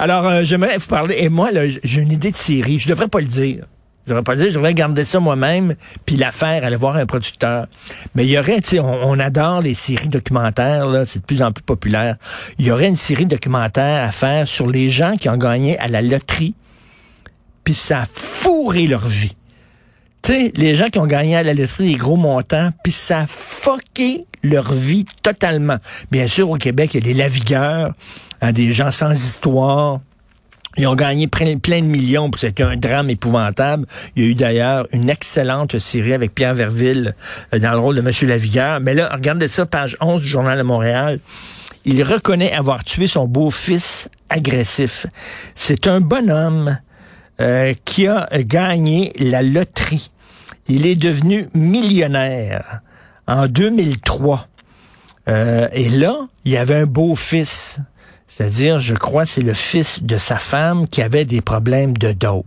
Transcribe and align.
Alors, 0.00 0.26
euh, 0.26 0.40
j'aimerais 0.44 0.78
vous 0.78 0.86
parler. 0.86 1.16
Et 1.18 1.28
moi, 1.28 1.50
j'ai 1.84 2.00
une 2.00 2.10
idée 2.10 2.30
de 2.30 2.36
série. 2.36 2.78
Je 2.78 2.88
devrais 2.88 3.08
pas 3.08 3.20
le 3.20 3.26
dire. 3.26 3.66
Je 4.06 4.12
devrais 4.12 4.22
pas 4.22 4.32
le 4.32 4.38
dire. 4.38 4.48
Je 4.48 4.54
devrais 4.54 4.72
garder 4.72 5.04
ça 5.04 5.20
moi-même, 5.20 5.74
puis 6.06 6.16
la 6.16 6.32
faire, 6.32 6.64
aller 6.64 6.76
voir 6.76 6.96
un 6.96 7.04
producteur. 7.04 7.66
Mais 8.14 8.24
il 8.24 8.30
y 8.30 8.38
aurait, 8.38 8.62
tu 8.62 8.70
sais, 8.70 8.80
on, 8.80 9.18
adore 9.18 9.60
les 9.60 9.74
séries 9.74 10.08
documentaires. 10.08 10.86
C'est 11.04 11.18
de 11.18 11.26
plus 11.26 11.42
en 11.42 11.52
plus 11.52 11.62
populaire. 11.62 12.16
Il 12.58 12.64
y 12.64 12.70
aurait 12.70 12.88
une 12.88 12.96
série 12.96 13.26
documentaire 13.26 14.02
à 14.02 14.10
faire 14.10 14.48
sur 14.48 14.66
les 14.66 14.88
gens 14.88 15.16
qui 15.16 15.28
ont 15.28 15.36
gagné 15.36 15.78
à 15.78 15.86
la 15.86 16.00
loterie, 16.00 16.54
puis 17.62 17.74
ça 17.74 18.00
a 18.00 18.04
fourré 18.06 18.86
leur 18.86 19.06
vie. 19.06 19.36
Les 20.30 20.76
gens 20.76 20.84
qui 20.84 21.00
ont 21.00 21.06
gagné 21.06 21.34
à 21.34 21.42
la 21.42 21.54
loterie 21.54 21.92
des 21.92 21.98
gros 21.98 22.16
montants, 22.16 22.70
puis 22.84 22.92
ça 22.92 23.20
a 23.20 23.26
fucké 23.26 24.26
leur 24.44 24.72
vie 24.72 25.04
totalement. 25.24 25.78
Bien 26.12 26.28
sûr, 26.28 26.48
au 26.48 26.56
Québec, 26.56 26.94
il 26.94 27.00
y 27.00 27.04
a 27.04 27.12
les 27.12 27.18
lavigueurs, 27.18 27.94
hein, 28.40 28.52
des 28.52 28.72
gens 28.72 28.92
sans 28.92 29.10
histoire. 29.10 29.98
Ils 30.76 30.86
ont 30.86 30.94
gagné 30.94 31.26
plein, 31.26 31.56
de 31.56 31.80
millions, 31.80 32.30
c'était 32.36 32.62
un 32.62 32.76
drame 32.76 33.10
épouvantable. 33.10 33.86
Il 34.14 34.22
y 34.22 34.26
a 34.26 34.28
eu 34.28 34.34
d'ailleurs 34.36 34.86
une 34.92 35.10
excellente 35.10 35.80
série 35.80 36.12
avec 36.12 36.32
Pierre 36.32 36.54
Verville 36.54 37.16
euh, 37.52 37.58
dans 37.58 37.72
le 37.72 37.78
rôle 37.78 37.96
de 37.96 38.00
Monsieur 38.00 38.28
Lavigueur. 38.28 38.78
Mais 38.80 38.94
là, 38.94 39.10
regardez 39.12 39.48
ça, 39.48 39.66
page 39.66 39.96
11 40.00 40.22
du 40.22 40.28
Journal 40.28 40.56
de 40.56 40.62
Montréal. 40.62 41.18
Il 41.84 42.00
reconnaît 42.04 42.52
avoir 42.52 42.84
tué 42.84 43.08
son 43.08 43.26
beau-fils 43.26 44.08
agressif. 44.28 45.06
C'est 45.56 45.88
un 45.88 46.00
bonhomme 46.00 46.78
euh, 47.40 47.74
qui 47.84 48.06
a 48.06 48.28
gagné 48.40 49.12
la 49.18 49.42
loterie. 49.42 50.10
Il 50.68 50.86
est 50.86 50.96
devenu 50.96 51.48
millionnaire 51.54 52.80
en 53.26 53.46
2003. 53.46 54.46
Euh, 55.28 55.68
et 55.72 55.88
là, 55.88 56.16
il 56.44 56.56
avait 56.56 56.76
un 56.76 56.86
beau-fils. 56.86 57.78
C'est-à-dire, 58.26 58.78
je 58.78 58.94
crois, 58.94 59.26
c'est 59.26 59.42
le 59.42 59.54
fils 59.54 60.02
de 60.02 60.18
sa 60.18 60.36
femme 60.36 60.86
qui 60.86 61.02
avait 61.02 61.24
des 61.24 61.40
problèmes 61.40 61.96
de 61.96 62.12
dope. 62.12 62.46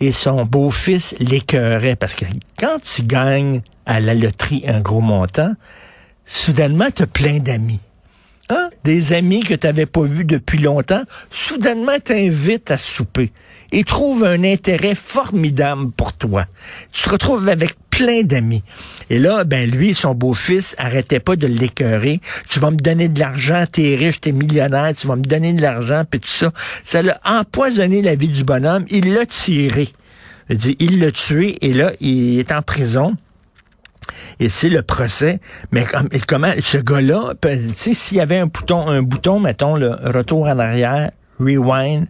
Et 0.00 0.12
son 0.12 0.44
beau-fils 0.44 1.14
l'écœurait 1.18 1.96
parce 1.96 2.14
que 2.14 2.24
quand 2.58 2.80
tu 2.82 3.02
gagnes 3.02 3.62
à 3.86 4.00
la 4.00 4.14
loterie 4.14 4.64
un 4.66 4.80
gros 4.80 5.00
montant, 5.00 5.54
soudainement, 6.24 6.86
tu 6.94 7.02
as 7.02 7.06
plein 7.06 7.38
d'amis. 7.38 7.80
Hein? 8.50 8.68
Des 8.84 9.14
amis 9.14 9.42
que 9.42 9.54
tu 9.54 9.66
n'avais 9.66 9.86
pas 9.86 10.02
vus 10.02 10.24
depuis 10.24 10.58
longtemps, 10.58 11.02
soudainement 11.30 11.98
t'invitent 12.02 12.70
à 12.70 12.76
souper 12.76 13.32
et 13.72 13.84
trouvent 13.84 14.24
un 14.24 14.44
intérêt 14.44 14.94
formidable 14.94 15.90
pour 15.92 16.12
toi. 16.12 16.44
Tu 16.92 17.02
te 17.02 17.10
retrouves 17.10 17.48
avec 17.48 17.74
plein 17.88 18.22
d'amis. 18.22 18.62
Et 19.08 19.18
là, 19.18 19.44
ben 19.44 19.70
lui, 19.70 19.94
son 19.94 20.14
beau-fils, 20.14 20.74
arrêtait 20.78 21.20
pas 21.20 21.36
de 21.36 21.46
l'écœurer. 21.46 22.20
Tu 22.48 22.58
vas 22.58 22.70
me 22.70 22.76
donner 22.76 23.08
de 23.08 23.18
l'argent, 23.18 23.64
t'es 23.70 23.94
riche, 23.94 24.20
t'es 24.20 24.32
millionnaire, 24.32 24.92
tu 24.96 25.06
vas 25.06 25.16
me 25.16 25.22
donner 25.22 25.52
de 25.52 25.62
l'argent, 25.62 26.04
puis 26.08 26.20
tout 26.20 26.28
ça. 26.28 26.52
Ça 26.84 27.02
l'a 27.02 27.20
empoisonné 27.24 28.02
la 28.02 28.14
vie 28.14 28.28
du 28.28 28.44
bonhomme. 28.44 28.84
Il 28.90 29.14
l'a 29.14 29.26
tiré. 29.26 29.88
Il 30.50 31.00
l'a 31.00 31.12
tué 31.12 31.56
et 31.62 31.72
là, 31.72 31.92
il 32.00 32.38
est 32.38 32.52
en 32.52 32.62
prison. 32.62 33.16
Et 34.40 34.48
c'est 34.48 34.68
le 34.68 34.82
procès. 34.82 35.40
Mais 35.72 35.84
comment 36.26 36.52
ce 36.60 36.78
gars-là, 36.78 37.34
tu 37.40 37.48
sais, 37.76 37.94
s'il 37.94 38.18
y 38.18 38.20
avait 38.20 38.38
un 38.38 38.46
bouton, 38.46 38.88
un 38.88 39.02
bouton, 39.02 39.40
mettons, 39.40 39.76
le 39.76 39.90
retour 40.04 40.46
en 40.46 40.58
arrière, 40.58 41.10
rewind, 41.40 42.06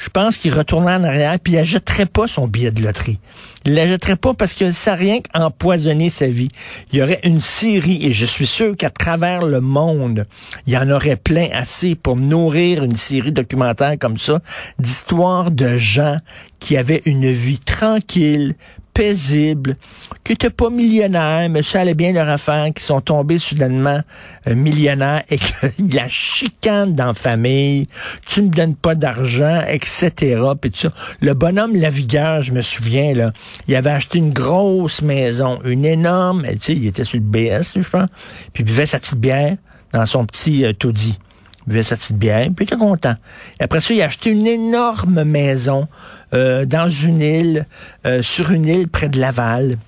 je 0.00 0.08
pense 0.08 0.38
qu'il 0.38 0.54
retournerait 0.54 0.96
en 0.96 1.04
arrière 1.04 1.38
puis 1.38 1.52
il 1.52 1.58
achèterait 1.58 2.06
pas 2.06 2.26
son 2.26 2.48
billet 2.48 2.70
de 2.70 2.82
loterie. 2.82 3.20
Il 3.66 3.74
l'achèterait 3.74 4.16
pas 4.16 4.32
parce 4.32 4.54
que 4.54 4.72
ça 4.72 4.94
rien 4.94 5.18
qu'empoisonner 5.20 6.08
sa 6.08 6.26
vie. 6.26 6.48
Il 6.90 6.98
y 6.98 7.02
aurait 7.02 7.20
une 7.22 7.42
série 7.42 8.06
et 8.06 8.12
je 8.12 8.24
suis 8.24 8.46
sûr 8.46 8.74
qu'à 8.76 8.88
travers 8.88 9.42
le 9.42 9.60
monde, 9.60 10.24
il 10.66 10.72
y 10.72 10.78
en 10.78 10.90
aurait 10.90 11.16
plein 11.16 11.48
assez 11.52 11.94
pour 11.94 12.16
nourrir 12.16 12.82
une 12.82 12.96
série 12.96 13.32
documentaire 13.32 13.96
comme 13.98 14.16
ça 14.16 14.40
d'histoires 14.78 15.50
de 15.50 15.76
gens 15.76 16.16
qui 16.60 16.78
avaient 16.78 17.02
une 17.04 17.30
vie 17.30 17.58
tranquille, 17.58 18.54
paisible, 19.00 19.76
qui 20.24 20.32
n'étaient 20.32 20.50
pas 20.50 20.68
millionnaires, 20.68 21.48
mais 21.48 21.62
ça 21.62 21.80
allait 21.80 21.94
bien 21.94 22.12
leur 22.12 22.28
affaire, 22.28 22.68
qui 22.74 22.84
sont 22.84 23.00
tombés 23.00 23.38
soudainement 23.38 24.02
euh, 24.46 24.54
millionnaires 24.54 25.22
et 25.30 25.38
qu'il 25.38 25.94
la 25.94 26.06
chicane 26.06 26.94
dans 26.94 27.06
la 27.06 27.14
famille, 27.14 27.86
tu 28.26 28.42
me 28.42 28.48
donnes 28.48 28.74
pas 28.74 28.94
d'argent, 28.94 29.62
etc. 29.66 30.42
Puis 30.60 30.70
tout 30.70 30.80
ça. 30.80 30.92
Le 31.22 31.32
bonhomme 31.32 31.76
Lavigueur, 31.76 32.42
je 32.42 32.52
me 32.52 32.60
souviens, 32.60 33.14
là, 33.14 33.32
il 33.68 33.74
avait 33.74 33.88
acheté 33.88 34.18
une 34.18 34.34
grosse 34.34 35.00
maison, 35.00 35.60
une 35.64 35.86
énorme, 35.86 36.42
tu 36.42 36.58
sais, 36.60 36.72
il 36.74 36.86
était 36.86 37.04
sur 37.04 37.18
le 37.18 37.24
BS, 37.24 37.80
je 37.80 37.88
pense, 37.88 38.08
puis 38.52 38.62
il 38.62 38.66
buvait 38.66 38.84
sa 38.84 38.98
petite 38.98 39.16
bière 39.18 39.56
dans 39.94 40.04
son 40.04 40.26
petit 40.26 40.66
euh, 40.66 40.74
taudis 40.74 41.18
buvait 41.66 41.82
sa 41.82 41.96
petite 41.96 42.16
bière, 42.16 42.48
puis 42.54 42.64
il 42.64 42.72
était 42.72 42.76
content. 42.76 43.14
Et 43.58 43.64
après 43.64 43.80
ça, 43.80 43.94
il 43.94 44.02
a 44.02 44.08
une 44.26 44.46
énorme 44.46 45.24
maison 45.24 45.88
euh, 46.34 46.64
dans 46.64 46.88
une 46.88 47.22
île, 47.22 47.66
euh, 48.06 48.22
sur 48.22 48.50
une 48.50 48.66
île 48.66 48.88
près 48.88 49.08
de 49.08 49.20
Laval. 49.20 49.78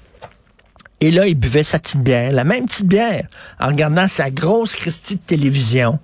Et 1.01 1.11
là, 1.11 1.27
il 1.27 1.35
buvait 1.35 1.65
sa 1.65 1.79
petite 1.79 2.01
bière, 2.01 2.31
la 2.31 2.45
même 2.45 2.67
petite 2.67 2.87
bière, 2.87 3.27
en 3.59 3.69
regardant 3.69 4.07
sa 4.07 4.31
grosse 4.31 4.77
Christie 4.77 5.17
de 5.17 5.21
télévision. 5.21 5.99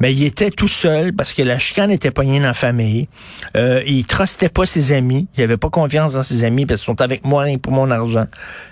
Mais 0.00 0.14
il 0.14 0.24
était 0.24 0.50
tout 0.50 0.68
seul 0.68 1.12
parce 1.12 1.34
que 1.34 1.42
la 1.42 1.58
chicane 1.58 1.90
était 1.90 2.10
poignée 2.10 2.38
dans 2.38 2.46
la 2.46 2.54
famille. 2.54 3.08
Euh, 3.56 3.82
il 3.84 4.06
trustait 4.06 4.48
pas 4.48 4.64
ses 4.64 4.92
amis. 4.92 5.26
Il 5.36 5.42
avait 5.42 5.56
pas 5.56 5.70
confiance 5.70 6.14
dans 6.14 6.22
ses 6.22 6.44
amis 6.44 6.66
parce 6.66 6.80
qu'ils 6.80 6.86
sont 6.86 7.00
avec 7.00 7.24
moi 7.24 7.46
pour 7.60 7.72
mon 7.72 7.90
argent. 7.90 8.26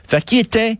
Fait 0.06 0.24
qu'il 0.24 0.38
était 0.38 0.78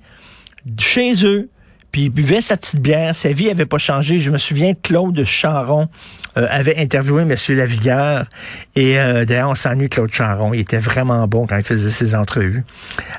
chez 0.79 1.27
eux, 1.27 1.51
puis 1.97 2.05
il 2.05 2.11
buvait 2.11 2.43
sa 2.43 2.59
petite 2.59 2.79
bière. 2.79 3.17
Sa 3.17 3.31
vie 3.31 3.49
avait 3.49 3.65
pas 3.65 3.79
changé. 3.79 4.21
Je 4.21 4.31
me 4.31 4.37
souviens, 4.37 4.75
Claude 4.75 5.25
Charon 5.25 5.89
euh, 6.37 6.47
avait 6.51 6.77
interviewé 6.77 7.23
M. 7.23 7.35
Lavigueur. 7.57 8.27
Et 8.75 9.01
euh, 9.01 9.25
d'ailleurs, 9.25 9.49
on 9.49 9.55
s'ennuie 9.55 9.89
Claude 9.89 10.13
Charon. 10.13 10.53
Il 10.53 10.61
était 10.61 10.77
vraiment 10.77 11.27
bon 11.27 11.47
quand 11.47 11.57
il 11.57 11.63
faisait 11.63 11.91
ses 11.91 12.15
entrevues. 12.15 12.65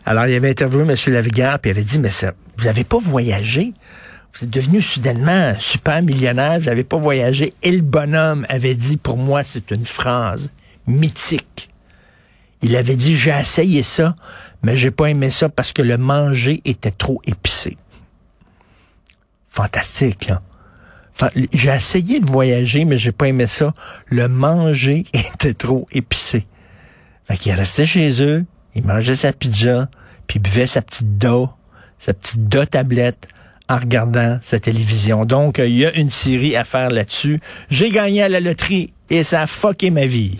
Alors, 0.06 0.28
il 0.28 0.36
avait 0.36 0.52
interviewé 0.52 0.84
M. 0.84 0.96
Lavigueur, 1.12 1.58
puis 1.58 1.72
il 1.72 1.74
avait 1.74 1.84
dit, 1.84 1.98
mais 1.98 2.12
ça, 2.12 2.34
vous 2.56 2.68
avez 2.68 2.84
pas 2.84 3.00
voyagé? 3.00 3.74
Vous 4.36 4.44
êtes 4.44 4.52
devenu 4.52 4.80
soudainement 4.80 5.56
super 5.58 6.04
millionnaire, 6.04 6.60
vous 6.60 6.68
n'avez 6.68 6.84
pas 6.84 6.98
voyagé. 6.98 7.56
Et 7.64 7.72
le 7.72 7.82
bonhomme 7.82 8.46
avait 8.48 8.76
dit, 8.76 8.98
pour 8.98 9.18
moi, 9.18 9.42
c'est 9.44 9.72
une 9.72 9.88
phrase 9.88 10.52
mythique. 10.86 11.72
Il 12.62 12.76
avait 12.76 12.96
dit, 12.96 13.16
j'ai 13.16 13.36
essayé 13.36 13.82
ça, 13.82 14.14
mais 14.62 14.78
j'ai 14.78 14.92
pas 14.92 15.08
aimé 15.08 15.32
ça 15.32 15.50
parce 15.50 15.72
que 15.72 15.82
le 15.82 15.98
manger 15.98 16.62
était 16.64 16.92
trop 16.92 17.20
épicé 17.26 17.76
fantastique, 19.58 20.28
là. 20.28 20.42
j'ai 21.52 21.72
essayé 21.72 22.20
de 22.20 22.30
voyager, 22.30 22.86
mais 22.86 23.00
j'ai 23.00 23.12
pas 23.12 23.28
aimé 23.28 23.48
ça. 23.48 23.74
Le 24.06 24.28
manger 24.28 25.04
était 25.14 25.56
trop 25.56 25.88
épicé. 25.92 26.46
Fait 27.28 27.38
qu'il 27.38 27.54
restait 27.54 27.86
chez 27.86 28.22
eux, 28.22 28.46
il 28.76 28.84
mangeait 28.86 29.16
sa 29.16 29.34
pizza, 29.34 29.90
puis 30.28 30.38
buvait 30.38 30.68
sa 30.68 30.84
petite 30.84 31.18
do, 31.18 31.50
sa 31.98 32.14
petite 32.14 32.48
do 32.48 32.66
tablette 32.66 33.28
en 33.68 33.78
regardant 33.80 34.38
sa 34.44 34.60
télévision. 34.60 35.26
Donc, 35.26 35.58
il 35.58 35.76
y 35.76 35.88
a 35.88 35.94
une 35.96 36.12
série 36.12 36.56
à 36.56 36.64
faire 36.64 36.92
là-dessus. 36.92 37.40
J'ai 37.72 37.90
gagné 37.90 38.22
à 38.22 38.30
la 38.30 38.40
loterie 38.40 38.94
et 39.10 39.24
ça 39.24 39.42
a 39.42 39.48
fucké 39.48 39.90
ma 39.90 40.06
vie. 40.06 40.40